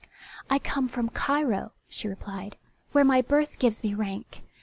"I 0.49 0.57
come 0.57 0.87
from 0.87 1.09
Cairo," 1.09 1.73
she 1.87 2.07
replied, 2.07 2.57
"where 2.91 3.03
my 3.05 3.21
birth 3.21 3.59
gives 3.59 3.83
me 3.83 3.93
rank. 3.93 4.41